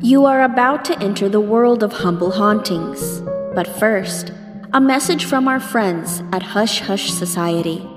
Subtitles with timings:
[0.00, 3.22] You are about to enter the world of humble hauntings.
[3.54, 4.32] But first,
[4.74, 7.93] a message from our friends at Hush Hush Society.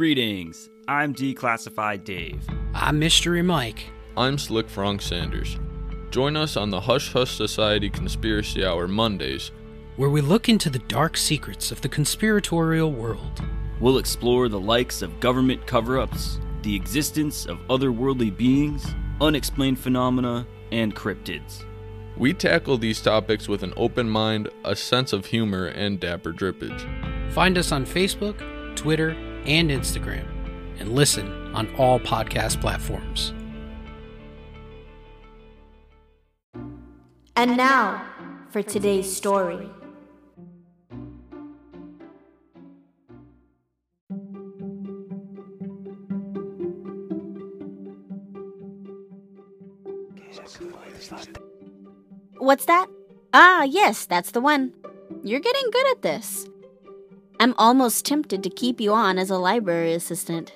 [0.00, 2.42] Greetings, I'm Declassified Dave.
[2.72, 3.84] I'm Mystery Mike.
[4.16, 5.58] I'm Slick Frank Sanders.
[6.10, 9.50] Join us on the Hush Hush Society Conspiracy Hour Mondays,
[9.96, 13.42] where we look into the dark secrets of the conspiratorial world.
[13.78, 18.86] We'll explore the likes of government cover ups, the existence of otherworldly beings,
[19.20, 21.62] unexplained phenomena, and cryptids.
[22.16, 27.32] We tackle these topics with an open mind, a sense of humor, and dapper drippage.
[27.32, 28.38] Find us on Facebook,
[28.76, 29.14] Twitter,
[29.46, 30.26] and Instagram,
[30.78, 33.32] and listen on all podcast platforms.
[37.36, 38.04] And now
[38.50, 39.70] for today's story.
[52.38, 52.88] What's that?
[53.32, 54.74] Ah, yes, that's the one.
[55.22, 56.49] You're getting good at this.
[57.40, 60.52] I'm almost tempted to keep you on as a library assistant.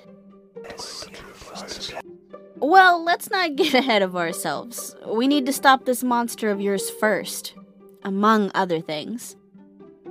[2.57, 4.95] Well, let's not get ahead of ourselves.
[5.07, 7.55] We need to stop this monster of yours first,
[8.03, 9.35] among other things.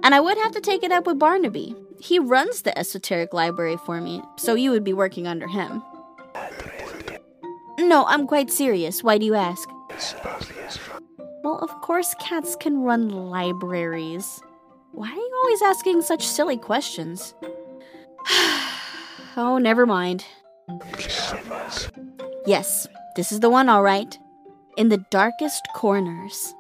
[0.02, 1.76] And I would have to take it up with Barnaby.
[2.00, 5.80] He runs the esoteric library for me, so you would be working under him.
[7.78, 9.04] No, I'm quite serious.
[9.04, 9.68] Why do you ask?
[11.44, 14.42] Well, of course, cats can run libraries.
[14.94, 17.34] Why are you always asking such silly questions?
[19.36, 20.24] oh, never mind.
[22.46, 24.16] Yes, this is the one, all right.
[24.76, 26.54] In the darkest corners.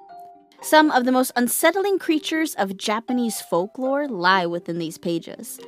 [0.62, 5.60] Some of the most unsettling creatures of Japanese folklore lie within these pages.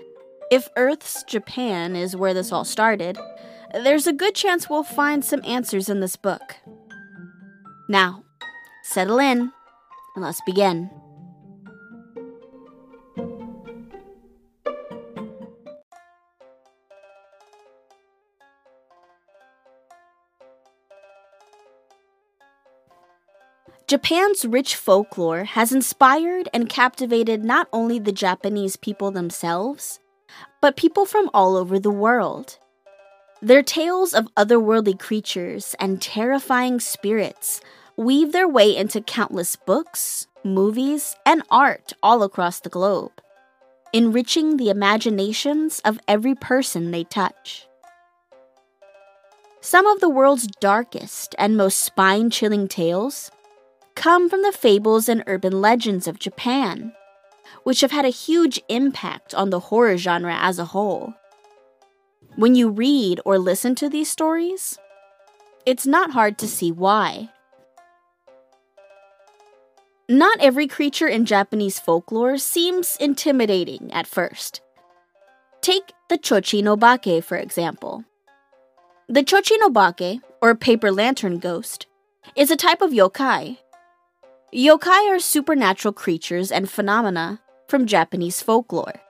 [0.51, 3.17] If Earth's Japan is where this all started,
[3.75, 6.57] there's a good chance we'll find some answers in this book.
[7.89, 8.25] Now,
[8.83, 9.53] settle in
[10.17, 10.91] and let's begin.
[23.87, 30.01] Japan's rich folklore has inspired and captivated not only the Japanese people themselves,
[30.61, 32.59] but people from all over the world.
[33.41, 37.61] Their tales of otherworldly creatures and terrifying spirits
[37.97, 43.13] weave their way into countless books, movies, and art all across the globe,
[43.93, 47.69] enriching the imaginations of every person they touch.
[49.61, 53.31] Some of the world's darkest and most spine chilling tales
[53.97, 56.93] come from the fables and urban legends of Japan,
[57.65, 61.15] which have had a huge impact on the horror genre as a whole.
[62.37, 64.79] When you read or listen to these stories,
[65.65, 67.31] it's not hard to see why.
[70.09, 74.61] Not every creature in Japanese folklore seems intimidating at first.
[75.63, 78.05] Take the Chochinobake, for example.
[79.09, 81.87] The Chochinobake, or paper lantern ghost,
[82.37, 83.59] is a type of yokai
[84.55, 89.01] Yokai are supernatural creatures and phenomena from Japanese folklore.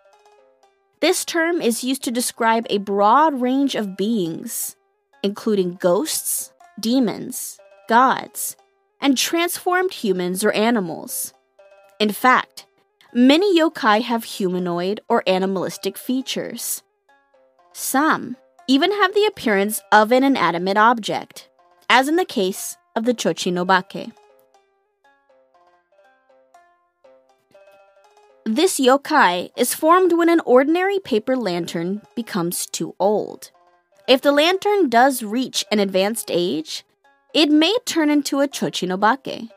[1.00, 4.76] This term is used to describe a broad range of beings,
[5.22, 8.56] including ghosts, demons, gods,
[8.98, 11.34] and transformed humans or animals.
[12.00, 12.64] In fact,
[13.12, 16.82] many yokai have humanoid or animalistic features.
[17.74, 18.36] Some
[18.66, 21.50] even have the appearance of an inanimate object,
[21.90, 24.12] as in the case of the Chochinobake.
[28.56, 33.50] This yokai is formed when an ordinary paper lantern becomes too old.
[34.08, 36.82] If the lantern does reach an advanced age,
[37.34, 39.50] it may turn into a chochinobake.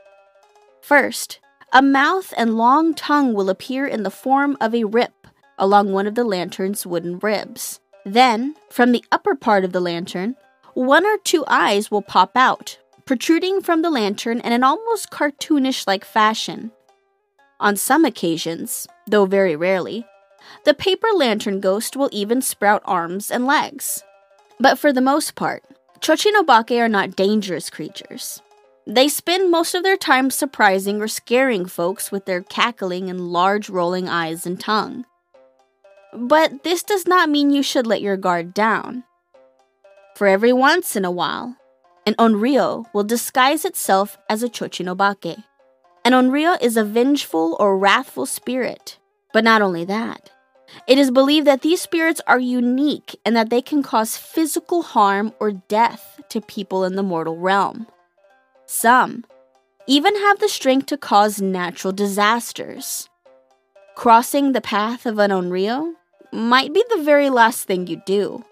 [0.81, 1.39] First,
[1.71, 6.05] a mouth and long tongue will appear in the form of a rip along one
[6.05, 7.79] of the lantern's wooden ribs.
[8.03, 10.35] Then, from the upper part of the lantern,
[10.73, 15.87] one or two eyes will pop out, protruding from the lantern in an almost cartoonish
[15.87, 16.73] like fashion.
[17.59, 20.06] On some occasions, though very rarely,
[20.63, 24.03] the paper lantern ghost will even sprout arms and legs.
[24.59, 25.63] But for the most part,
[26.00, 28.41] Chochinobake are not dangerous creatures.
[28.88, 33.69] They spend most of their time surprising or scaring folks with their cackling and large
[33.69, 35.06] rolling eyes and tongue.
[36.13, 39.03] But this does not mean you should let your guard down.
[40.15, 41.56] For every once in a while,
[42.06, 45.44] an onryo will disguise itself as a chochinobake.
[46.05, 48.97] An onryo is a vengeful or wrathful spirit.
[49.33, 50.31] But not only that,
[50.87, 55.33] it is believed that these spirits are unique and that they can cause physical harm
[55.39, 57.87] or death to people in the mortal realm.
[58.65, 59.25] Some
[59.87, 63.09] even have the strength to cause natural disasters.
[63.95, 65.93] Crossing the path of an onryo
[66.31, 68.43] might be the very last thing you do.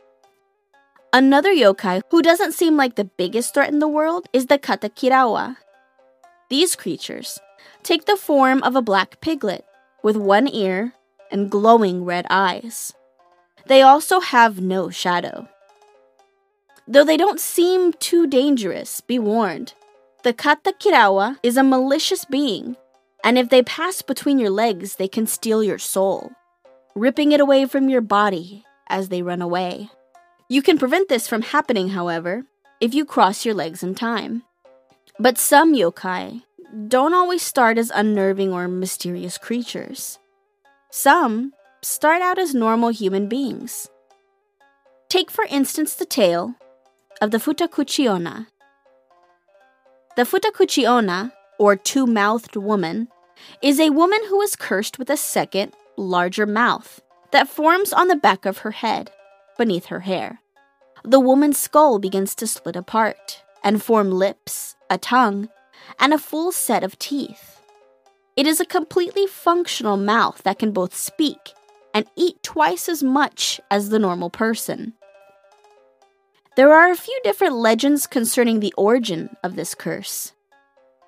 [1.14, 5.58] Another yokai who doesn't seem like the biggest threat in the world is the Katakirawa.
[6.50, 7.40] These creatures
[7.84, 9.66] take the form of a black piglet
[10.04, 10.94] with one ear
[11.32, 12.94] and glowing red eyes.
[13.66, 15.50] They also have no shadow.
[16.88, 19.74] Though they don't seem too dangerous, be warned.
[20.24, 22.78] The Katakirawa is a malicious being,
[23.26, 26.32] and if they pass between your legs, they can steal your soul,
[26.96, 29.90] ripping it away from your body as they run away.
[30.48, 32.46] You can prevent this from happening, however,
[32.80, 34.44] if you cross your legs in time.
[35.20, 36.44] But some yokai
[36.88, 40.20] don't always start as unnerving or mysterious creatures.
[40.92, 43.90] Some start out as normal human beings.
[45.10, 46.54] Take, for instance, the tale
[47.22, 48.48] of the Futakuchi Onna.
[50.16, 53.08] The Futakuchi Onna, or two mouthed woman,
[53.62, 58.16] is a woman who is cursed with a second, larger mouth that forms on the
[58.16, 59.12] back of her head
[59.58, 60.42] beneath her hair.
[61.04, 65.50] The woman's skull begins to split apart and form lips, a tongue,
[66.00, 67.62] and a full set of teeth.
[68.36, 71.54] It is a completely functional mouth that can both speak
[71.94, 74.94] and eat twice as much as the normal person.
[76.56, 80.34] There are a few different legends concerning the origin of this curse.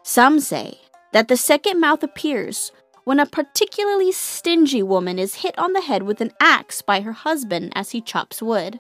[0.03, 0.79] Some say
[1.11, 2.71] that the second mouth appears
[3.03, 7.11] when a particularly stingy woman is hit on the head with an axe by her
[7.11, 8.79] husband as he chops wood.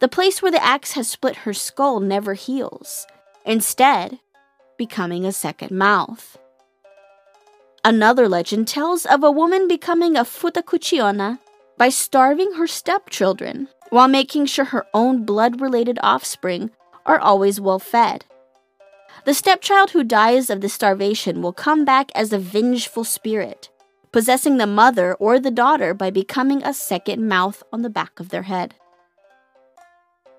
[0.00, 3.06] The place where the axe has split her skull never heals,
[3.44, 4.18] instead,
[4.76, 6.38] becoming a second mouth.
[7.84, 11.38] Another legend tells of a woman becoming a Futakuchi Onna
[11.76, 16.70] by starving her stepchildren while making sure her own blood related offspring
[17.04, 18.24] are always well fed.
[19.24, 23.70] The stepchild who dies of the starvation will come back as a vengeful spirit,
[24.12, 28.30] possessing the mother or the daughter by becoming a second mouth on the back of
[28.30, 28.74] their head.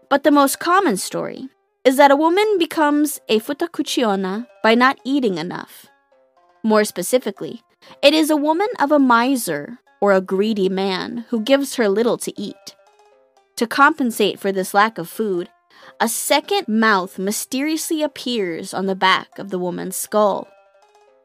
[0.10, 1.50] But the most common story
[1.84, 5.88] is that a woman becomes a futakuchi onna by not eating enough.
[6.63, 7.63] More specifically,
[8.02, 12.18] it is a woman of a miser or a greedy man who gives her little
[12.18, 12.75] to eat.
[13.57, 15.50] To compensate for this lack of food,
[16.00, 20.48] a second mouth mysteriously appears on the back of the woman's skull,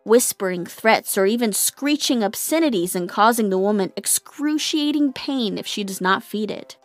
[0.04, 6.00] whispering threats or even screeching obscenities and causing the woman excruciating pain if she does
[6.00, 6.76] not feed it.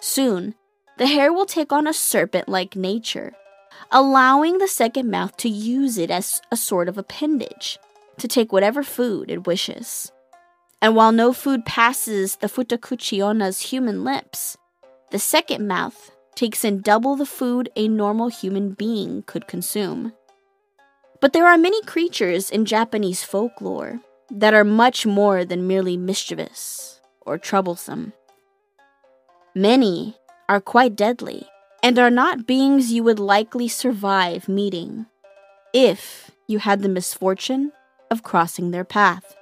[0.00, 0.54] Soon,
[1.00, 3.32] the hair will take on a serpent like nature,
[3.90, 7.78] allowing the second mouth to use it as a sort of appendage
[8.18, 10.12] to take whatever food it wishes.
[10.82, 14.58] And while no food passes the Futakuchi Onna's human lips,
[15.10, 20.12] the second mouth takes in double the food a normal human being could consume.
[21.22, 27.00] But there are many creatures in Japanese folklore that are much more than merely mischievous
[27.22, 28.12] or troublesome.
[29.54, 30.19] Many
[30.50, 31.46] are quite deadly
[31.80, 35.06] and are not beings you would likely survive meeting
[35.72, 37.70] if you had the misfortune
[38.10, 39.36] of crossing their path.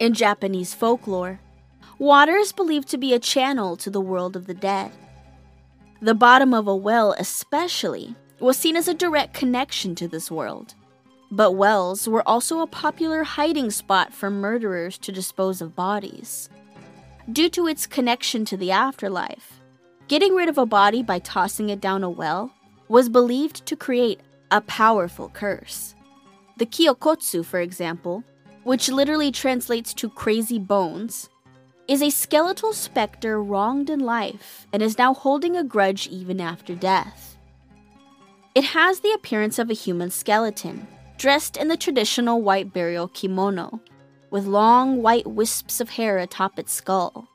[0.00, 1.38] In Japanese folklore,
[2.00, 4.90] water is believed to be a channel to the world of the dead.
[6.02, 10.74] The bottom of a well, especially, was seen as a direct connection to this world.
[11.30, 16.48] But wells were also a popular hiding spot for murderers to dispose of bodies.
[17.30, 19.60] Due to its connection to the afterlife,
[20.08, 22.50] getting rid of a body by tossing it down a well
[22.88, 25.94] was believed to create a powerful curse.
[26.56, 28.24] The Kyokotsu, for example,
[28.64, 31.28] which literally translates to crazy bones,
[31.90, 36.72] is a skeletal specter wronged in life and is now holding a grudge even after
[36.72, 37.36] death.
[38.54, 40.86] It has the appearance of a human skeleton,
[41.18, 43.80] dressed in the traditional white burial kimono,
[44.30, 47.26] with long white wisps of hair atop its skull.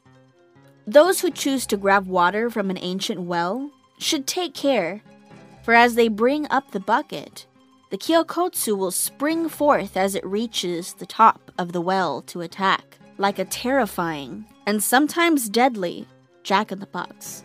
[0.87, 5.01] Those who choose to grab water from an ancient well should take care,
[5.63, 7.45] for as they bring up the bucket,
[7.89, 12.94] the Kyokotsu will spring forth as it reaches the top of the well to attack,
[13.17, 16.07] like a terrifying and sometimes deadly
[16.43, 17.43] jack in the box.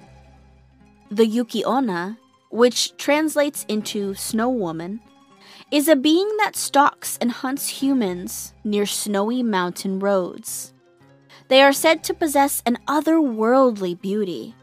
[1.11, 2.19] The Yuki Onna,
[2.51, 5.01] which translates into snow woman,
[5.71, 10.73] is a being that stalks and hunts humans near snowy mountain roads.
[11.49, 14.55] They are said to possess an otherworldly beauty,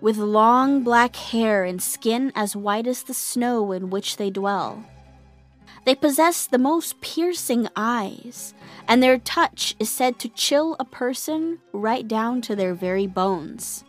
[0.00, 4.84] with long black hair and skin as white as the snow in which they dwell.
[5.84, 8.54] They possess the most piercing eyes,
[8.88, 13.84] and their touch is said to chill a person right down to their very bones.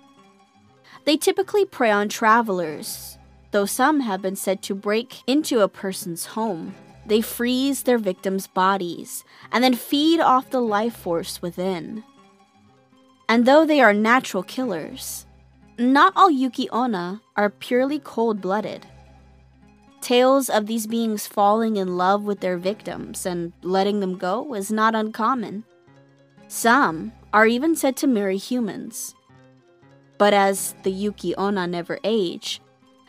[1.05, 3.17] They typically prey on travelers,
[3.51, 6.75] though some have been said to break into a person's home.
[7.05, 12.03] They freeze their victims' bodies and then feed off the life force within.
[13.29, 15.25] And though they are natural killers,
[15.77, 18.85] not all Yuki Onna are purely cold blooded.
[20.07, 24.71] Tales of these beings falling in love with their victims and letting them go is
[24.71, 25.65] not uncommon.
[26.47, 29.13] Some are even said to marry humans.
[30.17, 32.61] But as the Yuki Onna never age,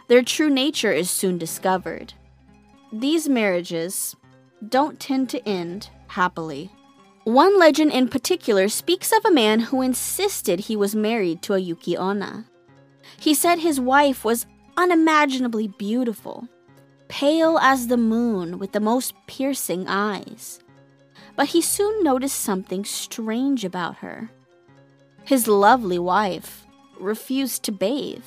[0.09, 2.15] their true nature is soon discovered.
[2.93, 4.17] These marriages
[4.69, 6.73] don't tend to end happily.
[7.23, 11.61] One legend in particular speaks of a man who insisted he was married to a
[11.61, 12.47] Yuki Onna.
[13.21, 16.49] He said his wife was unimaginably beautiful
[17.09, 20.61] pale as the moon with the most piercing eyes.
[21.37, 24.31] But he soon noticed something strange about her.
[25.25, 26.67] His lovely wife
[26.99, 28.25] refused to bathe.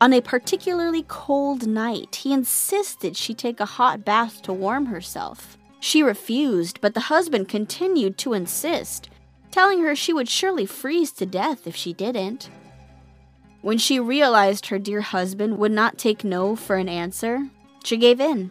[0.00, 5.56] On a particularly cold night, he insisted she take a hot bath to warm herself.
[5.80, 9.08] She refused, but the husband continued to insist,
[9.50, 12.50] telling her she would surely freeze to death if she didn't.
[13.62, 17.48] When she realized her dear husband would not take no for an answer,
[17.84, 18.50] she gave in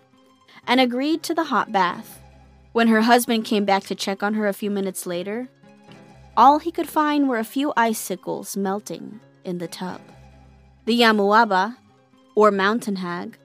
[0.68, 2.20] and agreed to the hot bath.
[2.72, 5.50] When her husband came back to check on her a few minutes later,
[6.36, 10.02] all he could find were a few icicles melting in the tub.
[10.86, 11.78] The Yamauba,
[12.36, 13.38] or mountain hag,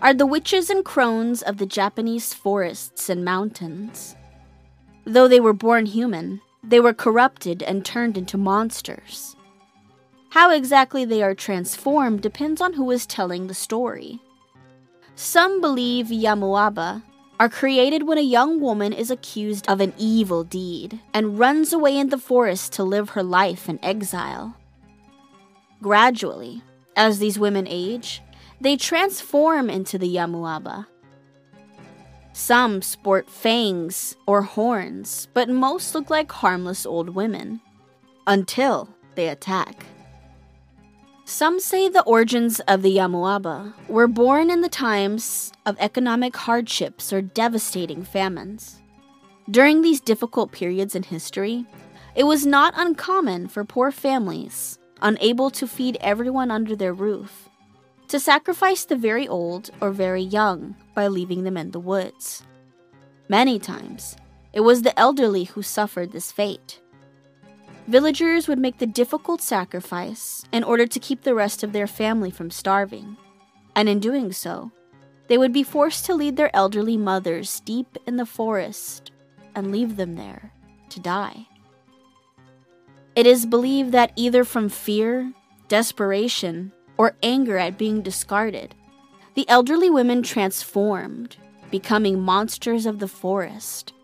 [0.00, 4.14] are the witches and crones of the Japanese forests and mountains.
[5.04, 9.34] Though they were born human, they were corrupted and turned into monsters.
[10.30, 14.20] How exactly they are transformed depends on who is telling the story.
[15.20, 17.02] Some believe Yamauba
[17.40, 21.98] are created when a young woman is accused of an evil deed and runs away
[21.98, 24.54] in the forest to live her life in exile.
[25.82, 26.62] Gradually,
[26.94, 28.22] as these women age,
[28.60, 30.86] they transform into the Yamauba.
[32.32, 37.60] Some sport fangs or horns, but most look like harmless old women
[38.28, 39.84] until they attack.
[41.28, 47.12] Some say the origins of the Yamauba were born in the times of economic hardships
[47.12, 48.80] or devastating famines.
[49.50, 51.66] During these difficult periods in history,
[52.14, 57.50] it was not uncommon for poor families, unable to feed everyone under their roof,
[58.08, 62.42] to sacrifice the very old or very young by leaving them in the woods.
[63.28, 64.16] Many times,
[64.54, 66.80] it was the elderly who suffered this fate.
[67.88, 72.30] Villagers would make the difficult sacrifice in order to keep the rest of their family
[72.30, 73.16] from starving,
[73.74, 74.70] and in doing so,
[75.28, 79.10] they would be forced to lead their elderly mothers deep in the forest
[79.54, 80.52] and leave them there
[80.90, 81.46] to die.
[83.16, 85.32] It is believed that either from fear,
[85.68, 88.74] desperation, or anger at being discarded,
[89.32, 91.38] the elderly women transformed,
[91.70, 93.94] becoming monsters of the forest,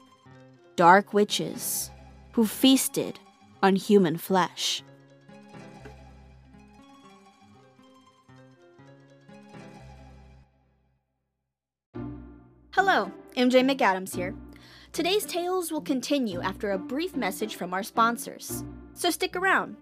[0.75, 1.91] dark witches
[2.33, 3.19] who feasted
[3.65, 4.83] on human flesh.
[12.73, 14.35] Hello, MJ McAdams here.
[14.93, 18.63] Today's tales will continue after a brief message from our sponsors.
[18.93, 19.77] So stick around.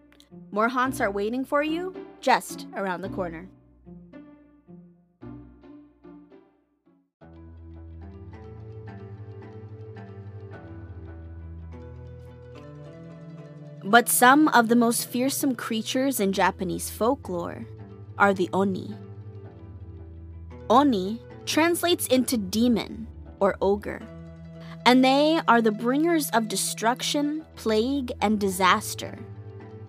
[0.52, 3.48] More haunts are waiting for you just around the corner.
[13.92, 17.66] But some of the most fearsome creatures in Japanese folklore
[18.16, 18.96] are the Oni.
[20.70, 23.06] Oni translates into demon
[23.38, 24.00] or ogre,
[24.86, 29.18] and they are the bringers of destruction, plague, and disaster.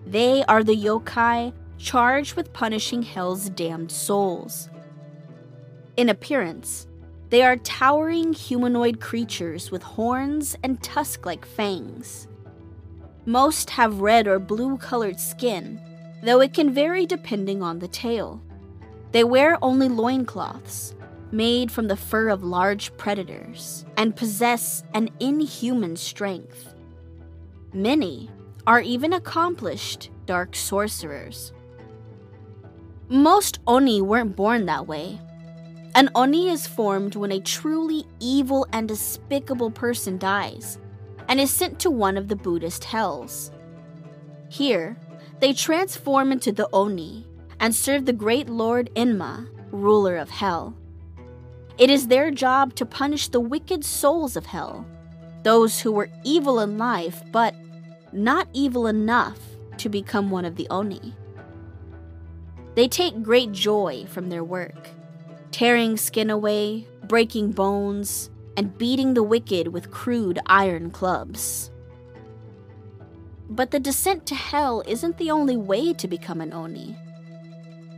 [0.06, 4.68] They are the yokai charged with punishing hell's damned souls.
[5.96, 6.86] In appearance,
[7.30, 12.28] they are towering humanoid creatures with horns and tusk like fangs.
[13.26, 15.80] Most have red or blue colored skin,
[16.22, 18.42] though it can vary depending on the tale.
[19.12, 20.94] They wear only loincloths,
[21.32, 26.74] made from the fur of large predators, and possess an inhuman strength.
[27.72, 28.30] Many
[28.66, 31.52] are even accomplished dark sorcerers.
[33.08, 35.18] Most Oni weren't born that way.
[35.94, 40.78] An Oni is formed when a truly evil and despicable person dies
[41.28, 43.50] and is sent to one of the Buddhist hells.
[44.48, 44.96] Here,
[45.40, 47.26] they transform into the Oni
[47.60, 50.76] and serve the great Lord Enma, ruler of hell.
[51.76, 54.86] It is their job to punish the wicked souls of hell,
[55.42, 57.54] those who were evil in life but
[58.12, 59.38] not evil enough
[59.78, 61.14] to become one of the Oni.
[62.74, 64.90] They take great joy from their work,
[65.50, 71.70] tearing skin away, breaking bones, and beating the wicked with crude iron clubs.
[73.50, 76.96] But the descent to hell isn't the only way to become an Oni.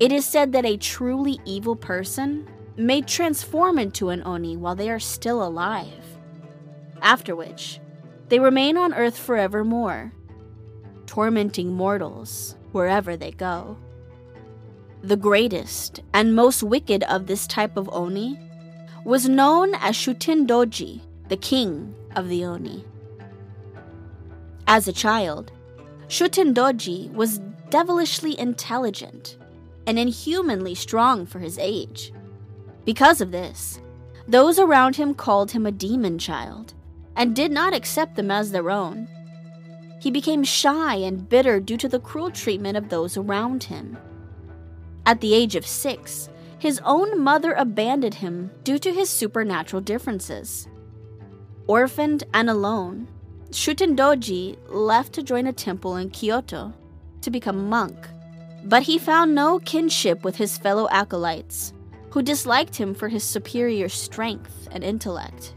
[0.00, 2.46] It is said that a truly evil person
[2.76, 6.04] may transform into an Oni while they are still alive,
[7.00, 7.80] after which,
[8.28, 10.12] they remain on earth forevermore,
[11.06, 13.78] tormenting mortals wherever they go.
[15.02, 18.38] The greatest and most wicked of this type of Oni
[19.06, 22.84] was known as Shuten Doji, the king of the Oni.
[24.66, 25.52] As a child,
[26.08, 27.38] Shuten Doji was
[27.70, 29.36] devilishly intelligent
[29.86, 32.12] and inhumanly strong for his age.
[32.84, 33.78] Because of this,
[34.26, 36.74] those around him called him a demon child
[37.14, 39.06] and did not accept them as their own.
[40.00, 43.96] He became shy and bitter due to the cruel treatment of those around him.
[45.06, 50.68] At the age of six, his own mother abandoned him due to his supernatural differences.
[51.66, 53.08] Orphaned and alone,
[53.50, 56.72] Shutendoji left to join a temple in Kyoto
[57.20, 57.96] to become a monk.
[58.64, 61.72] But he found no kinship with his fellow acolytes,
[62.10, 65.54] who disliked him for his superior strength and intellect.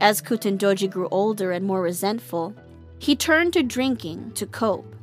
[0.00, 2.54] As Shutendoji grew older and more resentful,
[2.98, 4.95] he turned to drinking to cope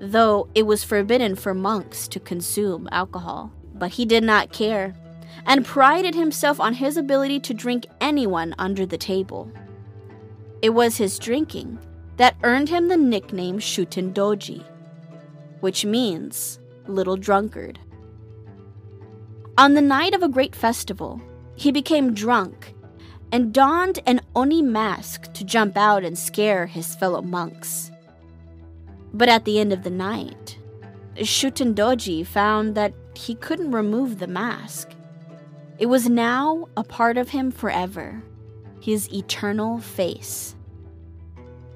[0.00, 3.52] though it was forbidden for monks to consume alcohol.
[3.74, 4.94] But he did not care,
[5.44, 9.50] and prided himself on his ability to drink anyone under the table.
[10.62, 11.78] It was his drinking
[12.16, 14.64] that earned him the nickname Shuten Doji,
[15.60, 17.78] which means little drunkard.
[19.58, 21.20] On the night of a great festival,
[21.54, 22.74] he became drunk
[23.32, 27.90] and donned an Oni mask to jump out and scare his fellow monks.
[29.16, 30.58] But at the end of the night,
[31.16, 34.90] Shutendoji found that he couldn't remove the mask.
[35.78, 38.22] It was now a part of him forever,
[38.78, 40.54] his eternal face.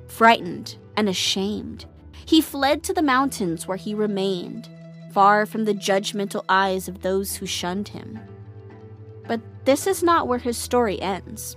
[0.06, 1.86] Frightened and ashamed,
[2.26, 4.68] he fled to the mountains where he remained,
[5.10, 8.18] far from the judgmental eyes of those who shunned him.
[9.26, 11.56] But this is not where his story ends.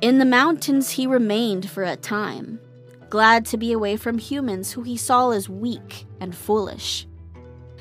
[0.00, 2.60] In the mountains, he remained for a time,
[3.10, 7.06] glad to be away from humans who he saw as weak and foolish.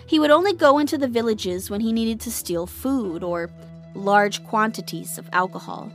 [0.08, 3.50] He would only go into the villages when he needed to steal food or
[3.96, 5.92] large quantities of alcohol.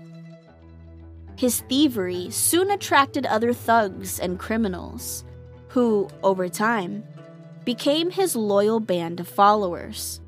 [1.36, 5.24] His thievery soon attracted other thugs and criminals,
[5.68, 7.04] who, over time,
[7.64, 10.20] became his loyal band of followers.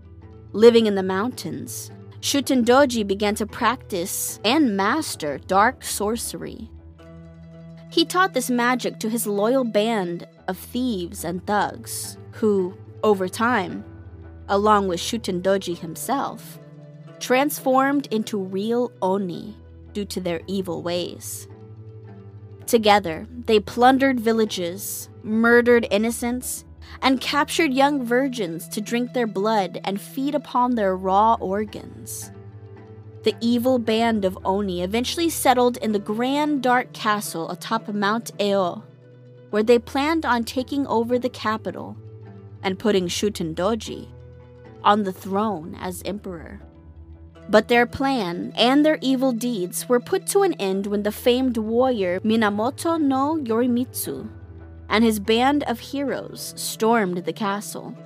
[0.53, 6.71] Living in the mountains, Shutendoji began to practice and master dark sorcery.
[7.93, 12.75] He taught this magic to his loyal band of thieves and thugs, who,
[13.05, 13.85] over time,
[14.49, 16.59] along with Shutendoji himself,
[17.21, 19.55] transformed into real Oni
[19.93, 21.47] due to their evil ways.
[22.65, 26.65] Together, they plundered villages, murdered innocents,
[27.03, 32.33] and captured young virgins to drink their blood and feed upon their raw organs.
[33.25, 38.83] The evil band of Oni eventually settled in the grand dark castle atop Mount Oe,
[39.51, 41.97] where they planned on taking over the capital
[42.63, 44.09] and putting Shutendoji
[44.83, 46.61] on the throne as emperor.
[47.49, 51.59] But their plan and their evil deeds were put to an end when the famed
[51.59, 54.29] warrior Minamoto no Yorimitsu
[54.89, 57.97] and his band of heroes stormed the castle.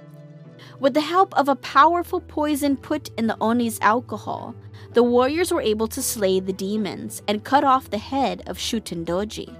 [0.79, 4.55] With the help of a powerful poison put in the Oni's alcohol,
[4.97, 9.55] the warriors were able to slay the demons and cut off the head of Shutendoji.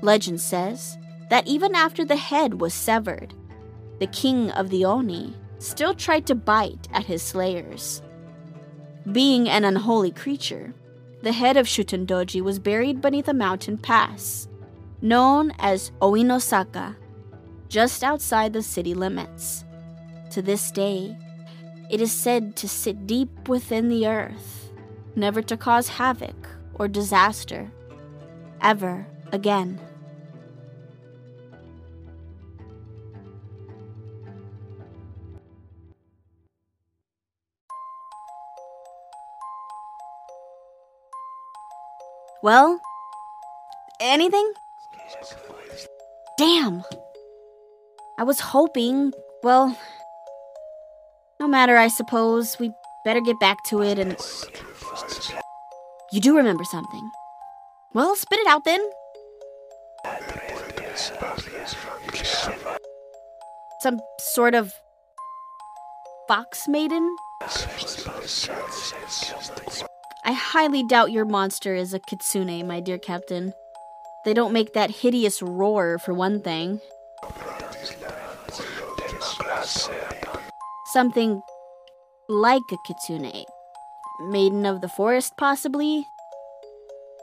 [0.00, 0.96] Legend says
[1.28, 3.34] that even after the head was severed,
[3.98, 8.00] the king of the Oni still tried to bite at his slayers.
[9.12, 10.72] Being an unholy creature,
[11.22, 14.48] the head of Shutendoji was buried beneath a mountain pass,
[15.02, 16.96] known as Oinosaka,
[17.68, 19.66] just outside the city limits.
[20.30, 21.18] To this day,
[21.90, 24.70] it is said to sit deep within the earth,
[25.16, 27.70] never to cause havoc or disaster
[28.60, 29.80] ever again.
[42.40, 42.80] Well,
[44.00, 44.52] anything?
[46.36, 46.84] Damn.
[48.16, 49.76] I was hoping, well,
[51.40, 52.58] no matter, I suppose.
[52.58, 52.72] We
[53.04, 54.16] better get back to it and.
[56.10, 57.10] You do remember something.
[57.92, 58.80] Well, spit it out then.
[63.80, 64.72] Some sort of
[66.26, 67.14] fox maiden?
[70.24, 73.52] I highly doubt your monster is a kitsune, my dear captain.
[74.24, 76.80] They don't make that hideous roar, for one thing.
[80.98, 81.42] Something
[82.28, 83.44] like a kitsune.
[84.30, 86.04] Maiden of the forest, possibly?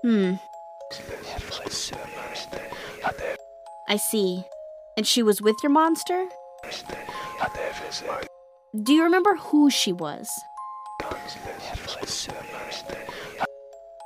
[0.01, 0.35] Hmm.
[3.89, 4.45] I see.
[4.95, 6.29] And she was with your monster?
[8.81, 10.29] Do you remember who she was?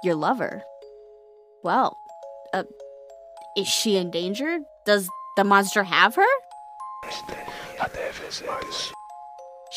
[0.04, 0.64] Your lover?
[1.62, 1.96] Well,
[2.56, 2.64] uh,
[3.56, 4.64] is she endangered?
[4.88, 6.34] Does the monster have her?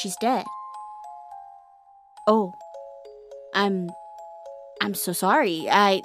[0.02, 0.44] She's dead.
[2.26, 2.52] Oh.
[3.54, 3.88] I'm.
[4.80, 5.68] I'm so sorry.
[5.70, 6.02] I.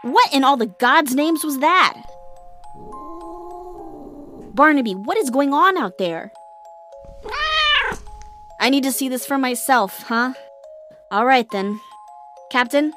[0.00, 2.02] What in all the gods' names was that?
[4.54, 6.32] Barnaby, what is going on out there?
[8.58, 10.32] I need to see this for myself, huh?
[11.10, 11.78] All right then.
[12.50, 12.94] Captain,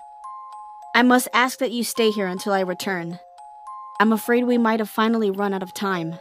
[0.95, 3.19] I must ask that you stay here until I return.
[3.97, 6.15] I'm afraid we might have finally run out of time.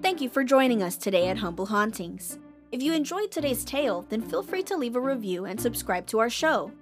[0.00, 2.38] Thank you for joining us today at Humble Hauntings.
[2.72, 6.20] If you enjoyed today's tale, then feel free to leave a review and subscribe to
[6.20, 6.72] our show.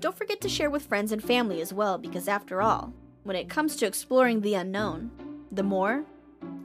[0.00, 3.48] Don't forget to share with friends and family as well, because after all, when it
[3.48, 5.12] comes to exploring the unknown,
[5.52, 6.04] the more,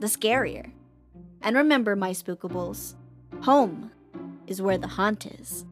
[0.00, 0.72] the scarier.
[1.40, 2.94] And remember, my spookables,
[3.42, 3.92] home
[4.48, 5.64] is where the haunt is.